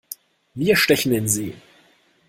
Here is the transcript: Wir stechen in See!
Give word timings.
Wir 0.55 0.75
stechen 0.77 1.11
in 1.11 1.27
See! 1.27 1.53